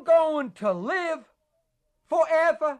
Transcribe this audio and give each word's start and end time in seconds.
I'm 0.00 0.06
going 0.06 0.50
to 0.52 0.72
live 0.72 1.18
forever. 2.08 2.78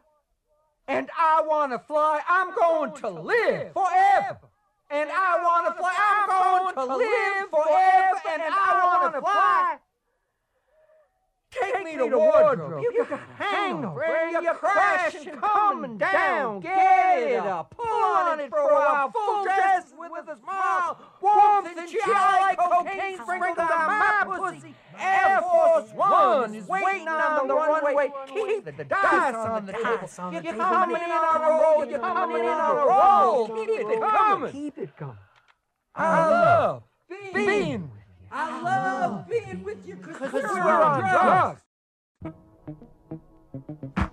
And 0.87 1.07
I 1.15 1.43
want 1.47 1.71
to 1.71 1.77
fly. 1.77 2.19
I'm 2.27 2.53
going 2.55 2.93
to 3.01 3.09
live 3.09 3.73
forever. 3.73 4.39
And 4.89 5.09
I 5.11 5.39
want 5.43 5.67
to 5.67 5.79
fly. 5.79 5.93
I'm 5.95 6.27
going 6.27 6.75
to 6.75 6.95
live 6.97 7.49
forever. 7.51 8.21
And 8.27 8.41
I 8.41 8.81
want 8.83 9.13
to 9.13 9.21
fly. 9.21 9.77
Take, 11.51 11.83
me 11.83 11.97
to 11.97 12.09
the 12.09 12.17
wardrobe. 12.17 12.81
You 12.81 13.05
got 13.05 13.19
hangover. 13.37 14.05
You're 14.41 14.53
crashing, 14.53 15.35
coming 15.35 15.97
down. 15.97 16.61
Get 16.61 17.23
it 17.23 17.39
up. 17.39 17.75
Pull 17.75 17.85
on 17.85 18.39
it 18.39 18.49
for 18.49 18.59
a 18.59 18.73
while. 18.73 19.11
Full 19.11 19.43
dress 19.43 19.93
with 19.97 20.29
a 20.29 20.37
smile. 20.39 20.97
Warmth 21.21 21.77
and 21.77 21.89
chill 21.89 22.13
like 22.13 22.57
cocaine 22.57 23.17
sprinkled 23.17 23.59
on 23.59 23.67
my 23.67 24.23
pussy. 24.25 24.75
Air 24.97 25.41
Force 25.41 25.91
One 25.93 26.55
is 26.55 26.67
waiting 26.67 27.07
on 27.07 27.47
the 27.47 27.53
runway. 27.53 28.11
Keep 28.27 28.77
the 28.77 28.83
dice 28.85 29.35
on 29.35 29.65
the 29.65 29.73
table. 29.73 30.09
You're 30.31 30.53
coming 30.53 31.01
in 31.01 31.11
on 31.11 31.41
a 31.41 31.49
roll. 31.61 31.85
You're 31.85 31.99
coming 31.99 32.43
in 32.43 32.49
on 32.49 32.77
a 32.77 32.85
roll. 32.85 33.47
Keep 33.47 33.69
it 33.69 33.99
coming. 33.99 34.51
Keep 34.51 34.77
it 34.77 34.95
going. 34.97 35.17
I 35.95 36.29
love 36.29 36.83
being 37.33 37.71
you. 37.71 37.91
I 38.33 38.61
love 38.61 39.27
being 39.29 39.63
with 39.63 39.85
you 39.87 39.95
because 39.95 40.31
we're 40.31 40.61
on 40.61 40.99
drugs. 41.01 41.61
You 42.23 44.10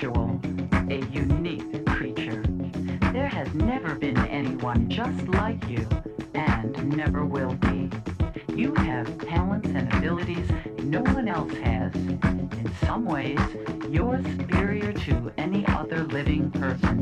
a 0.00 1.04
unique 1.10 1.84
creature. 1.86 2.44
There 3.12 3.26
has 3.26 3.52
never 3.54 3.96
been 3.96 4.16
anyone 4.28 4.88
just 4.88 5.26
like 5.28 5.68
you, 5.68 5.88
and 6.34 6.96
never 6.96 7.24
will 7.24 7.54
be. 7.54 7.90
You 8.54 8.74
have 8.76 9.18
talents 9.26 9.68
and 9.68 9.92
abilities 9.94 10.48
no 10.84 11.02
one 11.02 11.26
else 11.26 11.52
has. 11.54 11.92
In 11.96 12.70
some 12.84 13.06
ways, 13.06 13.40
you're 13.90 14.22
superior 14.22 14.92
to 14.92 15.32
any 15.36 15.66
other 15.66 16.04
living 16.04 16.52
person. 16.52 16.97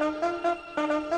Thank 0.00 1.04
you. 1.04 1.09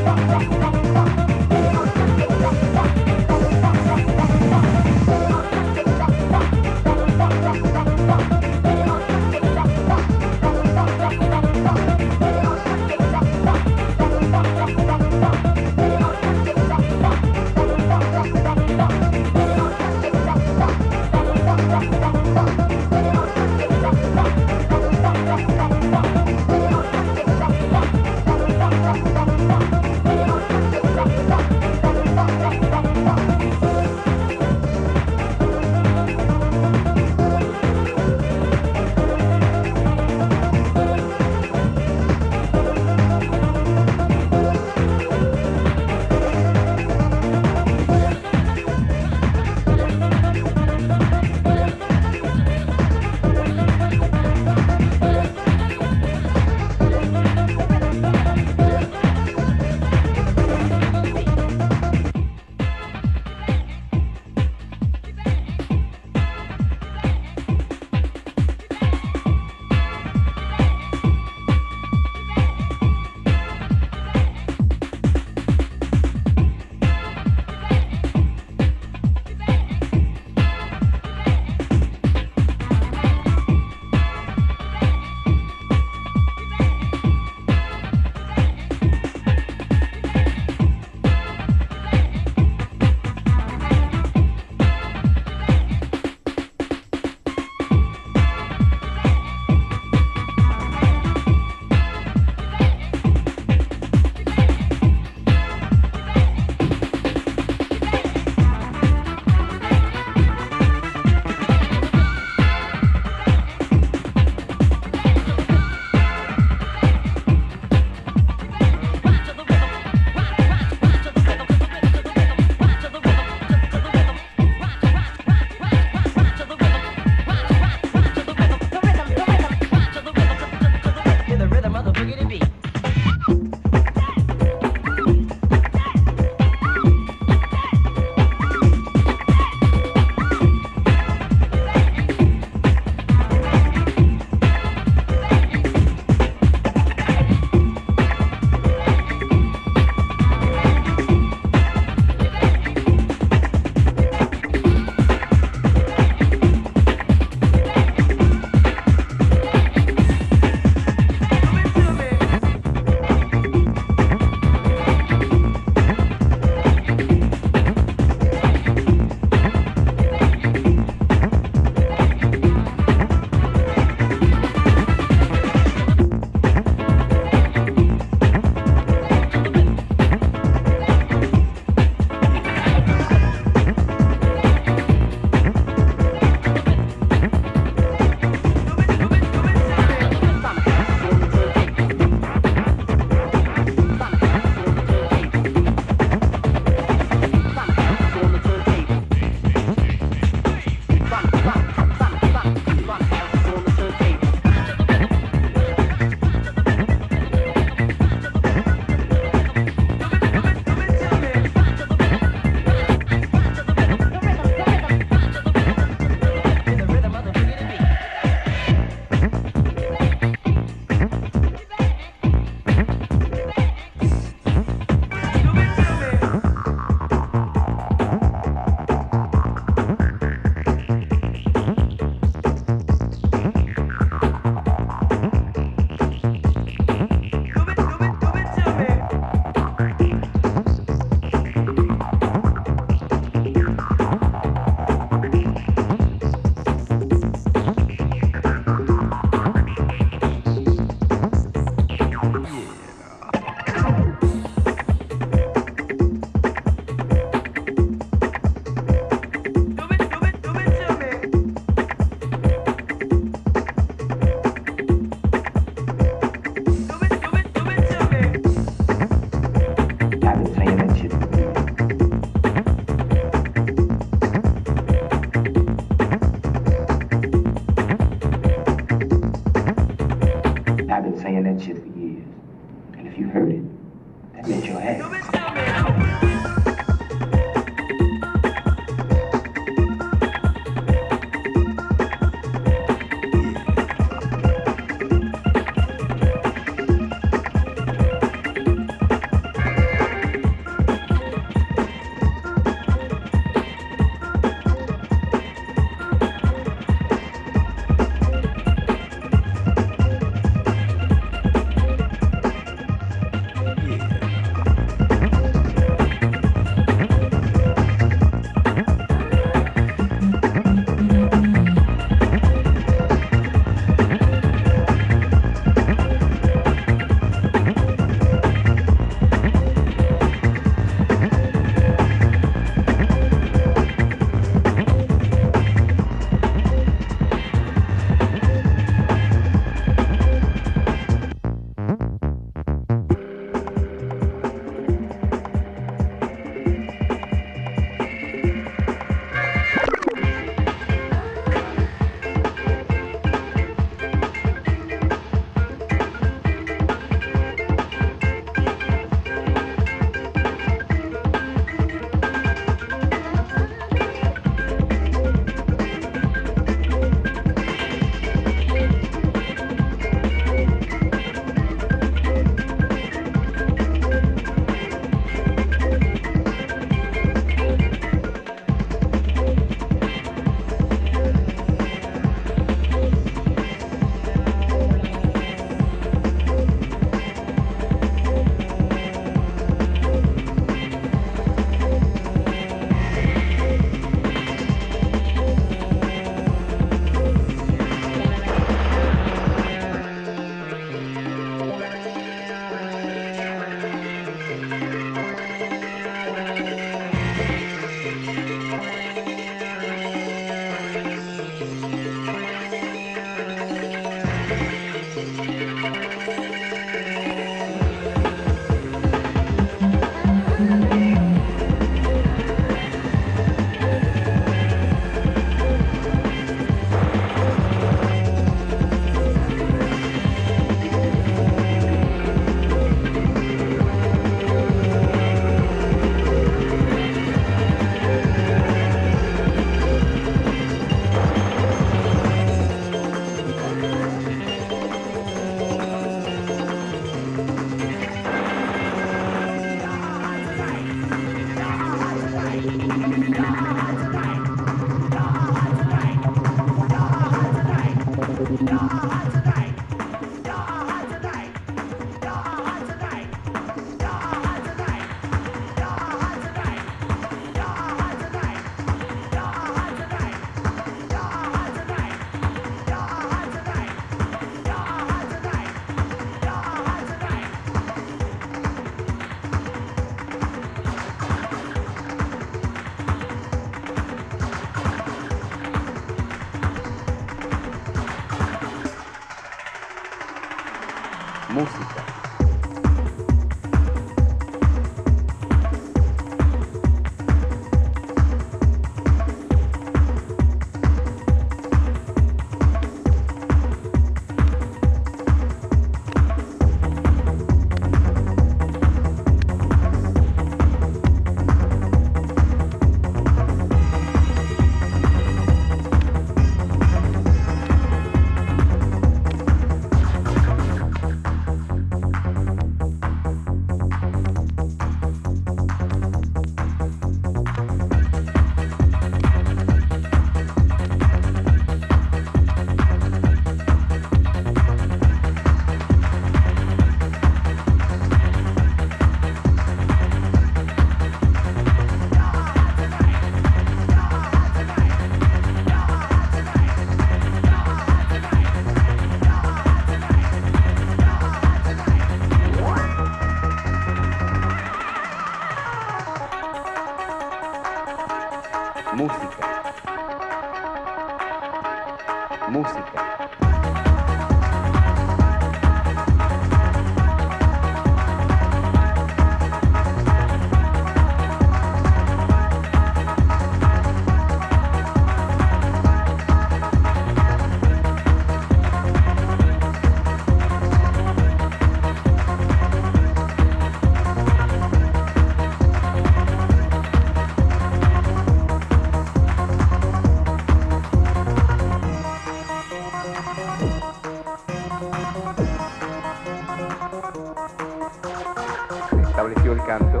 Se 598.90 599.02
estableció 599.02 599.52
el 599.52 599.64
canto, 599.64 600.00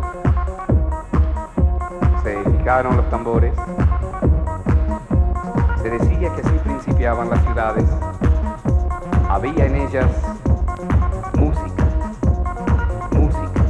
se 2.22 2.42
fijaron 2.50 2.96
los 2.96 3.08
tambores, 3.10 3.54
se 5.82 5.90
decía 5.90 6.34
que 6.34 6.40
así 6.40 6.58
principiaban 6.64 7.30
las 7.30 7.42
ciudades, 7.44 7.84
había 9.28 9.66
en 9.66 9.74
ellas 9.76 10.10
música, 11.38 11.84
música, 13.12 13.62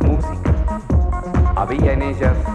música, 0.00 0.54
había 1.56 1.92
en 1.92 2.02
ellas 2.02 2.53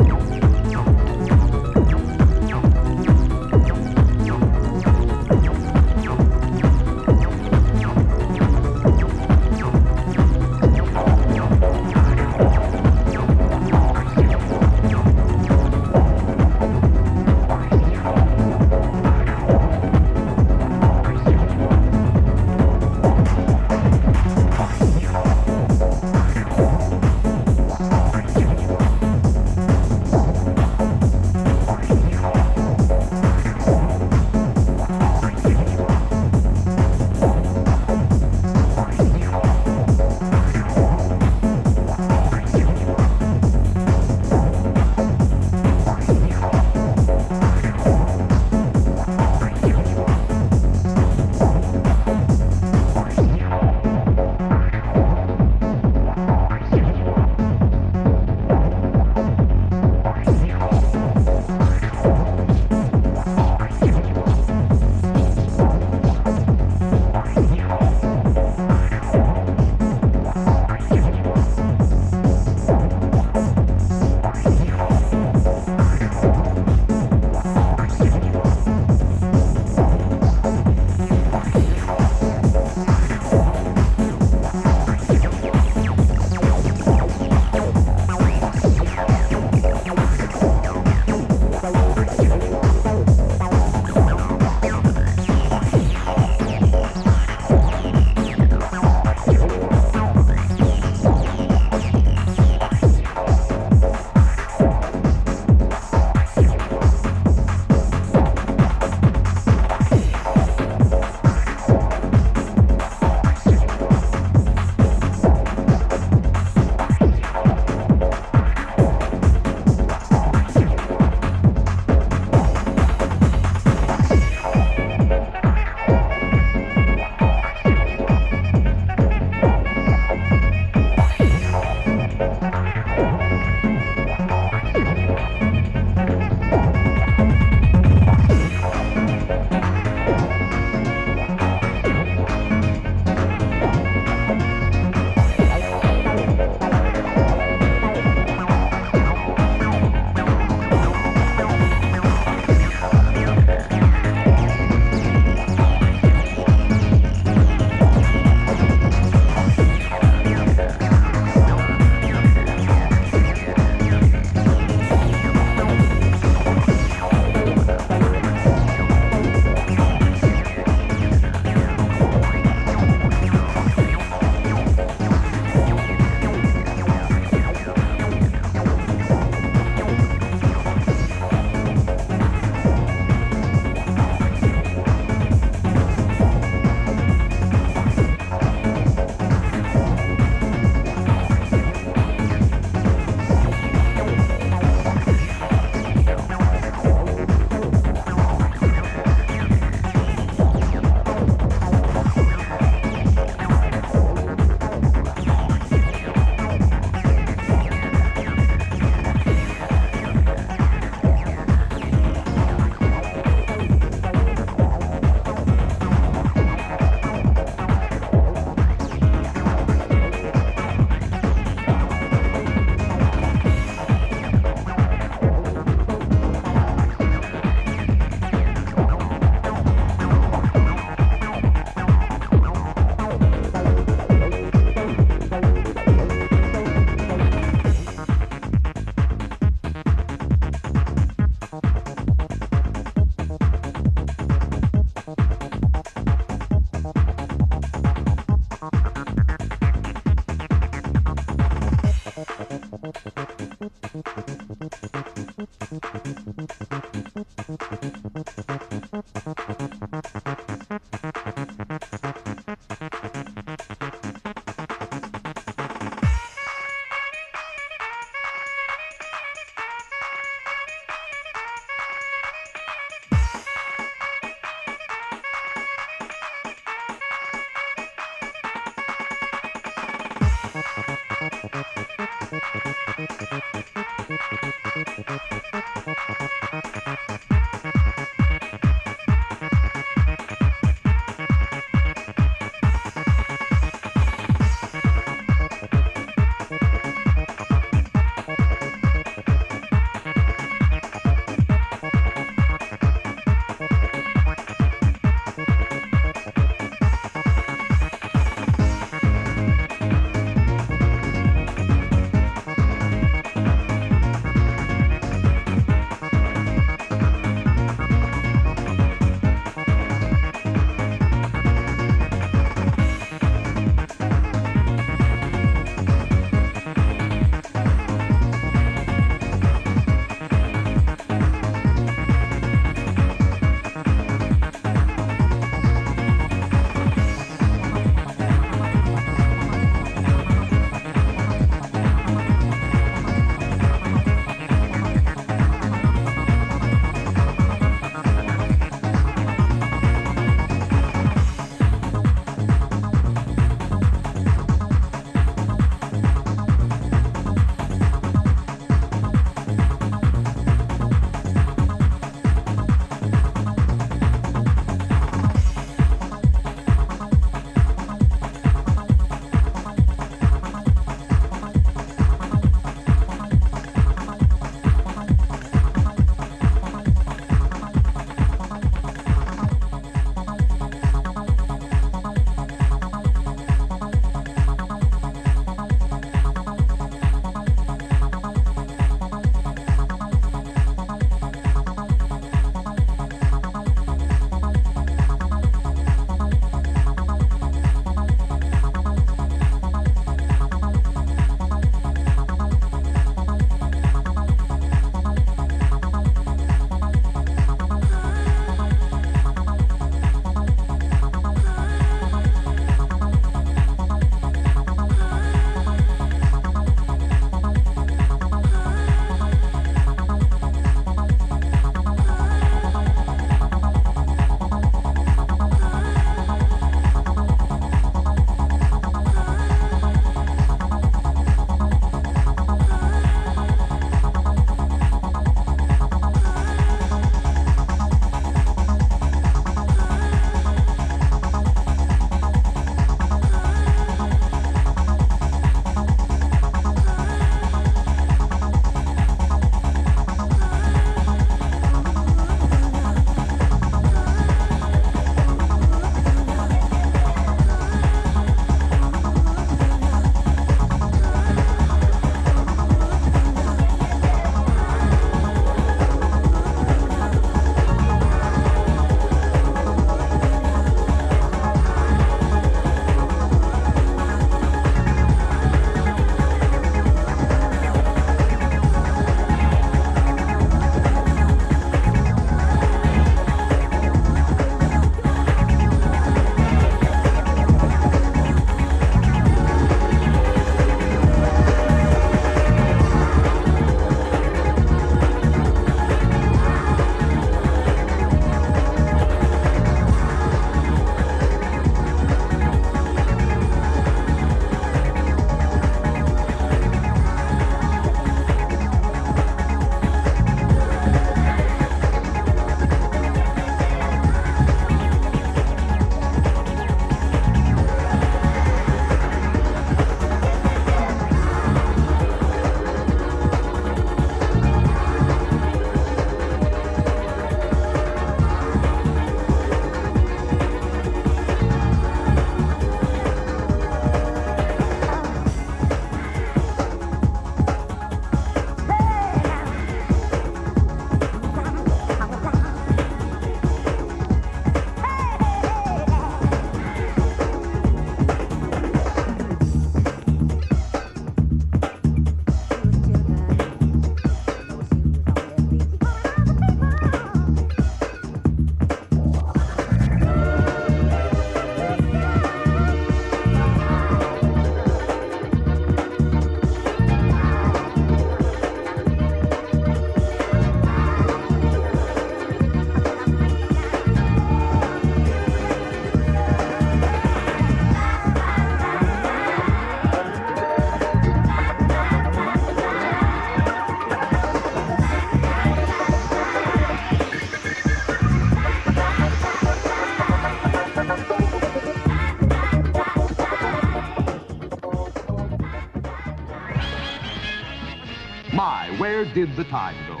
where 598.78 599.04
did 599.04 599.36
the 599.36 599.44
time 599.44 599.76
go? 599.86 600.00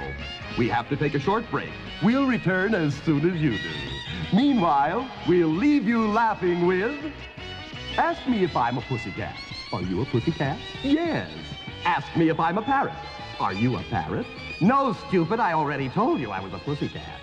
We 0.58 0.68
have 0.68 0.88
to 0.88 0.96
take 0.96 1.14
a 1.14 1.20
short 1.20 1.48
break. 1.50 1.70
We'll 2.02 2.26
return 2.26 2.74
as 2.74 2.94
soon 3.02 3.30
as 3.30 3.40
you 3.40 3.52
do. 3.52 3.70
Meanwhile, 4.32 5.08
we'll 5.28 5.48
leave 5.48 5.86
you 5.86 6.08
laughing 6.08 6.66
with... 6.66 6.98
Ask 7.96 8.26
me 8.26 8.42
if 8.42 8.56
I'm 8.56 8.76
a 8.78 8.80
pussycat. 8.82 9.36
Are 9.72 9.82
you 9.82 10.02
a 10.02 10.04
pussycat? 10.06 10.58
Yes. 10.82 11.30
Ask 11.84 12.16
me 12.16 12.28
if 12.28 12.40
I'm 12.40 12.58
a 12.58 12.62
parrot. 12.62 12.94
Are 13.38 13.52
you 13.52 13.76
a 13.76 13.82
parrot? 13.84 14.26
No, 14.60 14.94
stupid. 15.06 15.38
I 15.38 15.52
already 15.52 15.88
told 15.88 16.18
you 16.18 16.30
I 16.32 16.40
was 16.40 16.52
a 16.52 16.58
pussycat. 16.58 17.20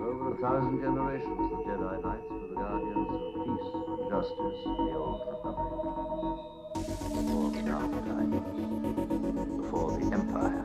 Over 0.00 0.32
a 0.32 0.36
thousand 0.36 0.80
generations, 0.80 1.38
the 1.38 1.56
Jedi 1.66 2.02
Knights 2.02 2.30
were 2.30 2.48
the 2.48 2.54
guardians 2.54 3.10
of 3.10 3.34
peace 3.44 3.68
and 3.88 4.10
justice 4.10 4.60
in 4.64 4.72
the 4.86 4.94
Old 4.96 5.20
Republic. 5.28 5.70
Before 7.14 7.50
the 7.50 7.62
Dark. 7.62 7.90
Before 9.60 9.90
the 9.98 10.04
Empire. 10.14 10.64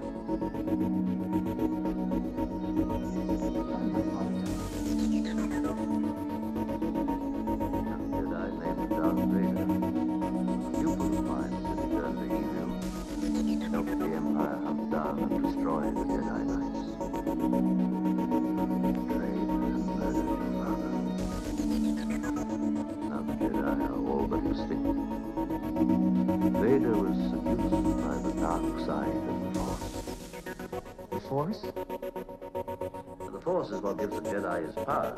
Force 33.44 33.72
is 33.72 33.82
what 33.82 33.98
gives 33.98 34.16
the 34.16 34.22
Jedi 34.22 34.66
his 34.66 34.76
power. 34.86 35.18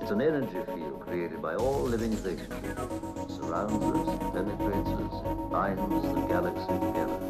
It's 0.00 0.10
an 0.10 0.22
energy 0.22 0.58
field 0.74 1.00
created 1.00 1.42
by 1.42 1.54
all 1.56 1.82
living 1.82 2.12
things. 2.12 2.40
It 2.40 3.30
surrounds 3.30 3.84
us, 3.84 4.32
penetrates 4.32 4.88
us, 4.88 5.50
binds 5.50 6.14
the 6.14 6.20
galaxy 6.26 6.72
together. 6.72 7.21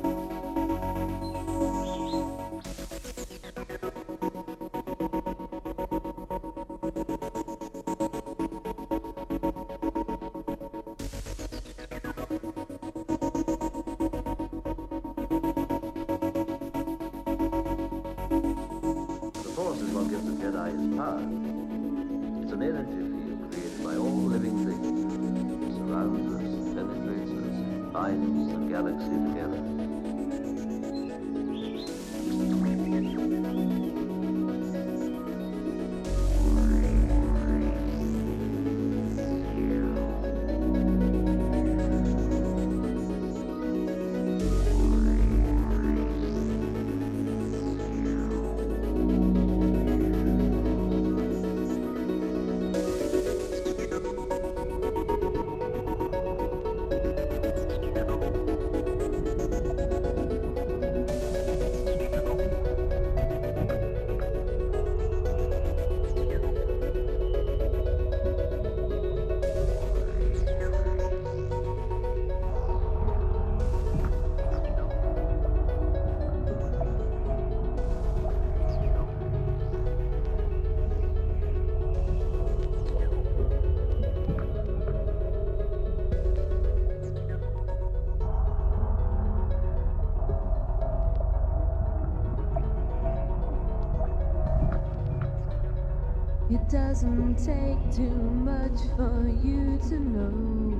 Doesn't 96.93 97.37
take 97.37 97.81
too 97.91 98.21
much 98.45 98.79
for 98.97 99.27
you 99.43 99.79
to 99.89 99.99
know 99.99 100.77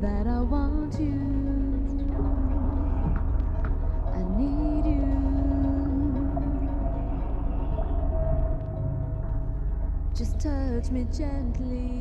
that 0.00 0.26
I 0.26 0.40
want 0.40 0.98
you. 0.98 1.22
I 4.12 4.22
need 4.36 4.84
you. 4.84 5.06
Just 10.12 10.40
touch 10.40 10.90
me 10.90 11.06
gently 11.16 11.95